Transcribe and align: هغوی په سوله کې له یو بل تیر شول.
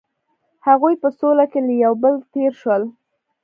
هغوی 0.67 0.93
په 1.01 1.09
سوله 1.19 1.45
کې 1.51 1.59
له 1.67 1.73
یو 1.85 1.93
بل 2.03 2.15
تیر 2.33 2.51
شول. 2.61 2.83